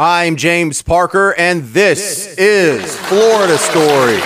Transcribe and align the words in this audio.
I'm 0.00 0.36
James 0.36 0.80
Parker, 0.80 1.34
and 1.36 1.64
this, 1.64 2.28
is 2.38 2.96
Florida 3.08 3.58
Story. 3.58 4.20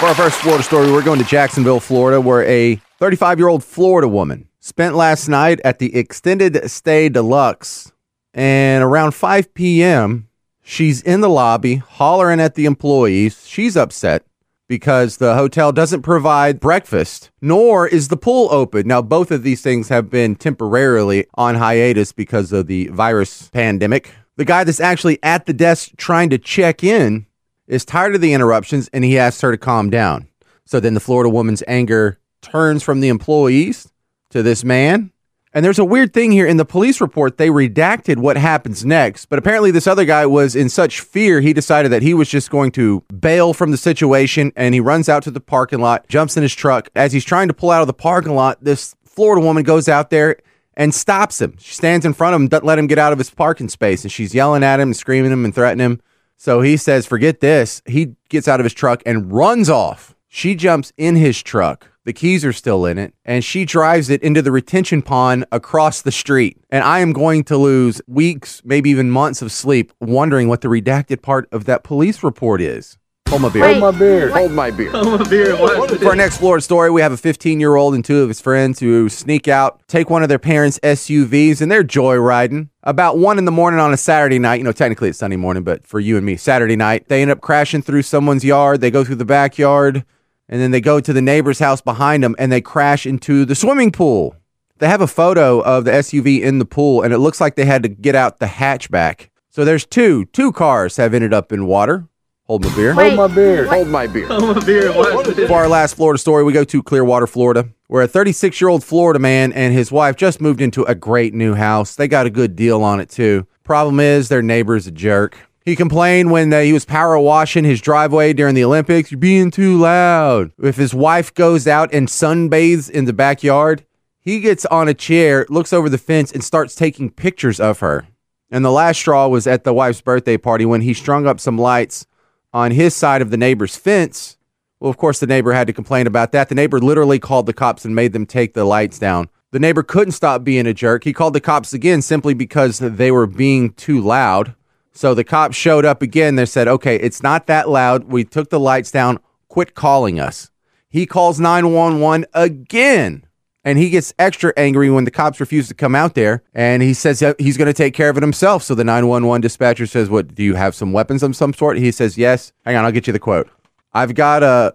For 0.00 0.06
our 0.06 0.14
first 0.16 0.40
Florida 0.40 0.64
story, 0.64 0.90
we're 0.90 1.04
going 1.04 1.20
to 1.20 1.24
Jacksonville, 1.24 1.78
Florida, 1.78 2.20
where 2.20 2.44
a 2.46 2.82
35 2.98 3.38
year 3.38 3.46
old 3.46 3.62
Florida 3.62 4.08
woman 4.08 4.48
spent 4.58 4.96
last 4.96 5.28
night 5.28 5.60
at 5.64 5.78
the 5.78 5.94
Extended 5.94 6.68
Stay 6.68 7.08
Deluxe. 7.08 7.92
And 8.34 8.82
around 8.82 9.12
5 9.12 9.54
p.m., 9.54 10.28
she's 10.64 11.00
in 11.00 11.20
the 11.20 11.30
lobby 11.30 11.76
hollering 11.76 12.40
at 12.40 12.56
the 12.56 12.64
employees. 12.64 13.46
She's 13.46 13.76
upset 13.76 14.25
because 14.68 15.18
the 15.18 15.34
hotel 15.34 15.72
doesn't 15.72 16.02
provide 16.02 16.60
breakfast, 16.60 17.30
nor 17.40 17.86
is 17.86 18.08
the 18.08 18.16
pool 18.16 18.48
open. 18.50 18.88
Now, 18.88 19.02
both 19.02 19.30
of 19.30 19.42
these 19.42 19.62
things 19.62 19.88
have 19.88 20.10
been 20.10 20.34
temporarily 20.34 21.26
on 21.34 21.54
hiatus 21.56 22.12
because 22.12 22.52
of 22.52 22.66
the 22.66 22.88
virus 22.88 23.48
pandemic. 23.50 24.12
The 24.36 24.44
guy 24.44 24.64
that's 24.64 24.80
actually 24.80 25.18
at 25.22 25.46
the 25.46 25.52
desk 25.52 25.92
trying 25.96 26.30
to 26.30 26.38
check 26.38 26.82
in 26.82 27.26
is 27.66 27.84
tired 27.84 28.14
of 28.14 28.20
the 28.20 28.32
interruptions 28.32 28.88
and 28.92 29.04
he 29.04 29.18
asks 29.18 29.40
her 29.40 29.50
to 29.50 29.58
calm 29.58 29.90
down. 29.90 30.28
So 30.64 30.80
then 30.80 30.94
the 30.94 31.00
Florida 31.00 31.30
woman's 31.30 31.62
anger 31.66 32.18
turns 32.42 32.82
from 32.82 33.00
the 33.00 33.08
employees 33.08 33.90
to 34.30 34.42
this 34.42 34.64
man 34.64 35.12
and 35.56 35.64
there's 35.64 35.78
a 35.78 35.86
weird 35.86 36.12
thing 36.12 36.32
here 36.32 36.46
in 36.46 36.58
the 36.58 36.66
police 36.66 37.00
report. 37.00 37.38
They 37.38 37.48
redacted 37.48 38.18
what 38.18 38.36
happens 38.36 38.84
next, 38.84 39.24
but 39.24 39.38
apparently 39.38 39.70
this 39.70 39.86
other 39.86 40.04
guy 40.04 40.26
was 40.26 40.54
in 40.54 40.68
such 40.68 41.00
fear, 41.00 41.40
he 41.40 41.54
decided 41.54 41.90
that 41.92 42.02
he 42.02 42.12
was 42.12 42.28
just 42.28 42.50
going 42.50 42.72
to 42.72 43.02
bail 43.20 43.54
from 43.54 43.70
the 43.70 43.78
situation 43.78 44.52
and 44.54 44.74
he 44.74 44.80
runs 44.80 45.08
out 45.08 45.22
to 45.22 45.30
the 45.30 45.40
parking 45.40 45.80
lot, 45.80 46.06
jumps 46.08 46.36
in 46.36 46.42
his 46.42 46.54
truck. 46.54 46.90
As 46.94 47.14
he's 47.14 47.24
trying 47.24 47.48
to 47.48 47.54
pull 47.54 47.70
out 47.70 47.80
of 47.80 47.86
the 47.86 47.94
parking 47.94 48.34
lot, 48.34 48.62
this 48.62 48.94
Florida 49.06 49.42
woman 49.42 49.62
goes 49.62 49.88
out 49.88 50.10
there 50.10 50.36
and 50.74 50.94
stops 50.94 51.40
him. 51.40 51.56
She 51.58 51.72
stands 51.72 52.04
in 52.04 52.12
front 52.12 52.34
of 52.34 52.42
him, 52.42 52.48
doesn't 52.48 52.66
let 52.66 52.78
him 52.78 52.86
get 52.86 52.98
out 52.98 53.14
of 53.14 53.18
his 53.18 53.30
parking 53.30 53.70
space, 53.70 54.02
and 54.02 54.12
she's 54.12 54.34
yelling 54.34 54.62
at 54.62 54.78
him 54.78 54.90
and 54.90 54.96
screaming 54.96 55.30
at 55.30 55.32
him 55.32 55.46
and 55.46 55.54
threatening 55.54 55.86
him. 55.86 56.00
So 56.36 56.60
he 56.60 56.76
says, 56.76 57.06
Forget 57.06 57.40
this. 57.40 57.80
He 57.86 58.14
gets 58.28 58.46
out 58.46 58.60
of 58.60 58.64
his 58.64 58.74
truck 58.74 59.02
and 59.06 59.32
runs 59.32 59.70
off. 59.70 60.14
She 60.28 60.54
jumps 60.54 60.92
in 60.98 61.16
his 61.16 61.42
truck 61.42 61.88
the 62.06 62.12
keys 62.12 62.44
are 62.44 62.52
still 62.52 62.86
in 62.86 62.98
it, 62.98 63.12
and 63.24 63.44
she 63.44 63.64
drives 63.64 64.08
it 64.10 64.22
into 64.22 64.40
the 64.40 64.52
retention 64.52 65.02
pond 65.02 65.44
across 65.50 66.02
the 66.02 66.12
street. 66.12 66.56
And 66.70 66.84
I 66.84 67.00
am 67.00 67.12
going 67.12 67.42
to 67.44 67.58
lose 67.58 68.00
weeks, 68.06 68.62
maybe 68.64 68.90
even 68.90 69.10
months 69.10 69.42
of 69.42 69.50
sleep 69.50 69.92
wondering 70.00 70.48
what 70.48 70.60
the 70.60 70.68
redacted 70.68 71.20
part 71.20 71.48
of 71.50 71.64
that 71.64 71.82
police 71.82 72.22
report 72.22 72.62
is. 72.62 72.96
Hold 73.28 73.42
my 73.42 73.48
beer. 73.48 73.66
Hold 73.66 73.80
my 73.80 73.90
beer. 73.98 74.30
Hold 74.30 74.52
my 74.52 74.70
beer. 74.70 74.90
Hold 74.92 75.18
my 75.18 75.28
beer. 75.28 75.56
For 75.98 76.10
our 76.10 76.14
next 76.14 76.38
Florida 76.38 76.62
story, 76.62 76.92
we 76.92 77.00
have 77.00 77.10
a 77.10 77.16
15 77.16 77.58
year 77.58 77.74
old 77.74 77.92
and 77.92 78.04
two 78.04 78.20
of 78.20 78.28
his 78.28 78.40
friends 78.40 78.78
who 78.78 79.08
sneak 79.08 79.48
out, 79.48 79.80
take 79.88 80.08
one 80.08 80.22
of 80.22 80.28
their 80.28 80.38
parents' 80.38 80.78
SUVs, 80.84 81.60
and 81.60 81.72
they're 81.72 81.82
joyriding. 81.82 82.68
About 82.84 83.18
one 83.18 83.36
in 83.36 83.46
the 83.46 83.50
morning 83.50 83.80
on 83.80 83.92
a 83.92 83.96
Saturday 83.96 84.38
night, 84.38 84.60
you 84.60 84.64
know, 84.64 84.70
technically 84.70 85.08
it's 85.08 85.18
Sunday 85.18 85.36
morning, 85.36 85.64
but 85.64 85.84
for 85.84 85.98
you 85.98 86.16
and 86.16 86.24
me, 86.24 86.36
Saturday 86.36 86.76
night, 86.76 87.08
they 87.08 87.20
end 87.20 87.32
up 87.32 87.40
crashing 87.40 87.82
through 87.82 88.02
someone's 88.02 88.44
yard. 88.44 88.80
They 88.80 88.92
go 88.92 89.02
through 89.02 89.16
the 89.16 89.24
backyard 89.24 90.04
and 90.48 90.60
then 90.60 90.70
they 90.70 90.80
go 90.80 91.00
to 91.00 91.12
the 91.12 91.22
neighbor's 91.22 91.58
house 91.58 91.80
behind 91.80 92.22
them 92.22 92.36
and 92.38 92.50
they 92.50 92.60
crash 92.60 93.06
into 93.06 93.44
the 93.44 93.54
swimming 93.54 93.90
pool. 93.90 94.36
They 94.78 94.88
have 94.88 95.00
a 95.00 95.06
photo 95.06 95.60
of 95.60 95.84
the 95.84 95.90
SUV 95.90 96.42
in 96.42 96.58
the 96.58 96.64
pool 96.64 97.02
and 97.02 97.12
it 97.12 97.18
looks 97.18 97.40
like 97.40 97.56
they 97.56 97.64
had 97.64 97.82
to 97.82 97.88
get 97.88 98.14
out 98.14 98.38
the 98.38 98.46
hatchback. 98.46 99.28
So 99.48 99.64
there's 99.64 99.86
two, 99.86 100.26
two 100.26 100.52
cars 100.52 100.96
have 100.98 101.14
ended 101.14 101.32
up 101.32 101.52
in 101.52 101.66
water. 101.66 102.06
Hold 102.46 102.64
my 102.64 102.76
beer. 102.76 102.92
Hold 102.92 103.16
my 103.16 103.26
beer. 103.26 103.66
Hold 103.66 103.88
my 103.88 104.06
beer. 104.06 104.26
Hold 104.28 104.54
my 104.54 104.60
beer. 104.62 105.48
For 105.48 105.54
our 105.54 105.68
last 105.68 105.94
Florida 105.96 106.18
story, 106.18 106.44
we 106.44 106.52
go 106.52 106.62
to 106.62 106.82
Clearwater, 106.82 107.26
Florida, 107.26 107.68
where 107.88 108.02
a 108.02 108.08
36 108.08 108.60
year 108.60 108.68
old 108.68 108.84
Florida 108.84 109.18
man 109.18 109.52
and 109.52 109.74
his 109.74 109.90
wife 109.90 110.14
just 110.14 110.40
moved 110.40 110.60
into 110.60 110.84
a 110.84 110.94
great 110.94 111.34
new 111.34 111.54
house. 111.54 111.96
They 111.96 112.06
got 112.06 112.26
a 112.26 112.30
good 112.30 112.54
deal 112.54 112.84
on 112.84 113.00
it 113.00 113.10
too. 113.10 113.46
Problem 113.64 113.98
is, 113.98 114.28
their 114.28 114.42
neighbor's 114.42 114.86
a 114.86 114.92
jerk. 114.92 115.36
He 115.66 115.74
complained 115.74 116.30
when 116.30 116.52
uh, 116.52 116.60
he 116.60 116.72
was 116.72 116.84
power 116.84 117.18
washing 117.18 117.64
his 117.64 117.80
driveway 117.80 118.32
during 118.32 118.54
the 118.54 118.62
Olympics. 118.62 119.10
You're 119.10 119.18
being 119.18 119.50
too 119.50 119.76
loud. 119.76 120.52
If 120.62 120.76
his 120.76 120.94
wife 120.94 121.34
goes 121.34 121.66
out 121.66 121.92
and 121.92 122.06
sunbathes 122.06 122.88
in 122.88 123.04
the 123.04 123.12
backyard, 123.12 123.84
he 124.20 124.38
gets 124.38 124.64
on 124.66 124.86
a 124.86 124.94
chair, 124.94 125.44
looks 125.48 125.72
over 125.72 125.88
the 125.88 125.98
fence, 125.98 126.30
and 126.30 126.44
starts 126.44 126.76
taking 126.76 127.10
pictures 127.10 127.58
of 127.58 127.80
her. 127.80 128.06
And 128.48 128.64
the 128.64 128.70
last 128.70 128.98
straw 128.98 129.26
was 129.26 129.48
at 129.48 129.64
the 129.64 129.74
wife's 129.74 130.00
birthday 130.00 130.36
party 130.36 130.64
when 130.64 130.82
he 130.82 130.94
strung 130.94 131.26
up 131.26 131.40
some 131.40 131.58
lights 131.58 132.06
on 132.52 132.70
his 132.70 132.94
side 132.94 133.20
of 133.20 133.32
the 133.32 133.36
neighbor's 133.36 133.74
fence. 133.74 134.36
Well, 134.78 134.90
of 134.90 134.98
course, 134.98 135.18
the 135.18 135.26
neighbor 135.26 135.52
had 135.52 135.66
to 135.66 135.72
complain 135.72 136.06
about 136.06 136.30
that. 136.30 136.48
The 136.48 136.54
neighbor 136.54 136.78
literally 136.78 137.18
called 137.18 137.46
the 137.46 137.52
cops 137.52 137.84
and 137.84 137.92
made 137.92 138.12
them 138.12 138.24
take 138.24 138.54
the 138.54 138.64
lights 138.64 139.00
down. 139.00 139.30
The 139.50 139.58
neighbor 139.58 139.82
couldn't 139.82 140.12
stop 140.12 140.44
being 140.44 140.68
a 140.68 140.74
jerk. 140.74 141.02
He 141.02 141.12
called 141.12 141.32
the 141.32 141.40
cops 141.40 141.72
again 141.72 142.02
simply 142.02 142.34
because 142.34 142.78
they 142.78 143.10
were 143.10 143.26
being 143.26 143.72
too 143.72 144.00
loud. 144.00 144.54
So 144.96 145.12
the 145.12 145.24
cops 145.24 145.56
showed 145.56 145.84
up 145.84 146.00
again. 146.00 146.36
They 146.36 146.46
said, 146.46 146.68
okay, 146.68 146.96
it's 146.96 147.22
not 147.22 147.46
that 147.48 147.68
loud. 147.68 148.04
We 148.04 148.24
took 148.24 148.48
the 148.48 148.58
lights 148.58 148.90
down. 148.90 149.18
Quit 149.48 149.74
calling 149.74 150.18
us. 150.18 150.50
He 150.88 151.04
calls 151.04 151.38
911 151.38 152.24
again. 152.32 153.26
And 153.62 153.78
he 153.78 153.90
gets 153.90 154.14
extra 154.18 154.54
angry 154.56 154.88
when 154.88 155.04
the 155.04 155.10
cops 155.10 155.38
refuse 155.38 155.68
to 155.68 155.74
come 155.74 155.94
out 155.94 156.14
there. 156.14 156.42
And 156.54 156.82
he 156.82 156.94
says 156.94 157.22
he's 157.38 157.58
going 157.58 157.66
to 157.66 157.74
take 157.74 157.92
care 157.92 158.08
of 158.08 158.16
it 158.16 158.22
himself. 158.22 158.62
So 158.62 158.74
the 158.74 158.84
911 158.84 159.42
dispatcher 159.42 159.86
says, 159.86 160.08
What, 160.08 160.34
do 160.34 160.42
you 160.42 160.54
have 160.54 160.74
some 160.74 160.92
weapons 160.92 161.22
of 161.22 161.36
some 161.36 161.52
sort? 161.52 161.76
He 161.76 161.92
says, 161.92 162.16
Yes. 162.16 162.52
Hang 162.64 162.76
on, 162.76 162.86
I'll 162.86 162.92
get 162.92 163.06
you 163.06 163.12
the 163.12 163.18
quote. 163.18 163.50
I've 163.92 164.14
got 164.14 164.42
a 164.42 164.72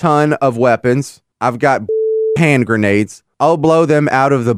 ton 0.00 0.32
of 0.34 0.56
weapons. 0.56 1.22
I've 1.40 1.60
got 1.60 1.82
hand 2.36 2.66
grenades. 2.66 3.22
I'll 3.38 3.56
blow 3.56 3.86
them 3.86 4.08
out 4.10 4.32
of 4.32 4.46
the 4.46 4.56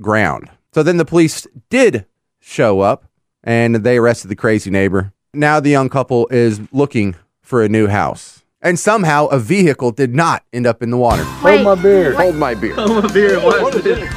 ground. 0.00 0.50
So 0.72 0.84
then 0.84 0.98
the 0.98 1.04
police 1.04 1.48
did 1.68 2.06
show 2.38 2.80
up 2.80 3.06
and 3.44 3.76
they 3.76 3.98
arrested 3.98 4.28
the 4.28 4.36
crazy 4.36 4.70
neighbor. 4.70 5.12
Now 5.34 5.60
the 5.60 5.70
young 5.70 5.88
couple 5.88 6.28
is 6.30 6.60
looking 6.72 7.16
for 7.40 7.62
a 7.62 7.68
new 7.68 7.86
house. 7.86 8.42
And 8.60 8.78
somehow 8.78 9.26
a 9.26 9.38
vehicle 9.38 9.90
did 9.90 10.14
not 10.14 10.44
end 10.52 10.66
up 10.66 10.82
in 10.82 10.90
the 10.90 10.96
water. 10.96 11.24
Hold 11.24 11.62
my 11.62 11.74
beer. 11.74 12.14
Hold 12.14 12.36
my 12.36 12.54
beer. 12.54 12.74
Hold 12.74 13.02
my 13.04 13.12
beer. 13.12 14.10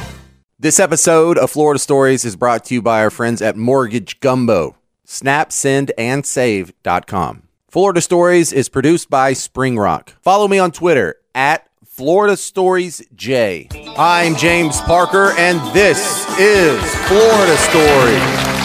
This 0.58 0.80
episode 0.80 1.36
of 1.36 1.50
Florida 1.50 1.78
Stories 1.78 2.24
is 2.24 2.36
brought 2.36 2.64
to 2.66 2.74
you 2.74 2.80
by 2.80 3.02
our 3.02 3.10
friends 3.10 3.42
at 3.42 3.56
Mortgage 3.56 4.20
Gumbo. 4.20 4.76
Snap, 5.04 5.52
send, 5.52 5.92
and 5.98 6.24
save.com. 6.24 7.42
Florida 7.68 8.00
Stories 8.00 8.52
is 8.52 8.68
produced 8.68 9.10
by 9.10 9.32
Spring 9.32 9.76
Rock. 9.76 10.14
Follow 10.22 10.48
me 10.48 10.58
on 10.58 10.72
Twitter 10.72 11.16
at 11.34 11.68
Florida 11.84 12.36
Stories 12.36 13.02
J. 13.14 13.68
I'm 13.98 14.34
James 14.36 14.80
Parker, 14.80 15.32
and 15.36 15.58
this 15.74 16.26
is 16.38 16.80
Florida 17.06 17.56
Stories. 17.58 18.55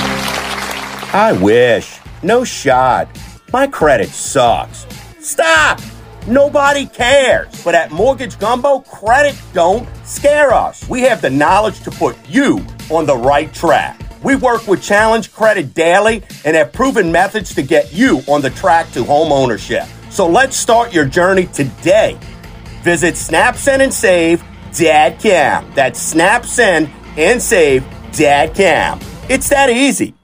I 1.14 1.34
wish. 1.34 2.00
No 2.24 2.46
shot. 2.46 3.10
My 3.52 3.68
credit 3.68 4.08
sucks. 4.08 4.86
Stop! 5.20 5.82
Nobody 6.26 6.86
cares. 6.86 7.62
But 7.66 7.76
at 7.76 7.92
Mortgage 7.92 8.40
Gumbo, 8.40 8.80
credit 8.80 9.36
don't 9.52 9.90
scare 10.06 10.54
us. 10.54 10.88
We 10.88 11.02
have 11.02 11.22
the 11.22 11.30
knowledge 11.30 11.82
to 11.82 11.92
put 11.92 12.16
you 12.30 12.66
on 12.90 13.06
the 13.06 13.18
right 13.18 13.54
track. 13.54 14.00
We 14.24 14.38
work 14.38 14.68
with 14.68 14.82
Challenge 14.82 15.34
Credit 15.34 15.74
daily 15.74 16.24
and 16.46 16.56
have 16.56 16.72
proven 16.72 17.12
methods 17.12 17.54
to 17.56 17.62
get 17.62 17.94
you 17.94 18.22
on 18.30 18.42
the 18.42 18.52
track 18.52 18.90
to 18.92 19.04
home 19.04 19.34
ownership. 19.34 19.84
So 20.12 20.26
let's 20.26 20.56
start 20.56 20.94
your 20.94 21.06
journey 21.06 21.48
today. 21.48 22.18
Visit 22.84 23.16
SnapSend 23.16 23.82
and 23.82 23.94
Save 23.94 24.42
Dad 24.72 25.20
Cam. 25.20 25.70
That's 25.74 26.14
SnapSend 26.14 26.90
and 27.18 27.42
Save 27.42 27.84
Dad 28.14 28.56
Cam. 28.56 29.02
It's 29.28 29.50
that 29.50 29.70
easy. 29.70 30.16